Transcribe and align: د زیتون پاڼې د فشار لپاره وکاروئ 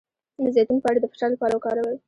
د 0.43 0.45
زیتون 0.55 0.77
پاڼې 0.83 0.99
د 1.01 1.05
فشار 1.11 1.29
لپاره 1.33 1.53
وکاروئ 1.55 1.97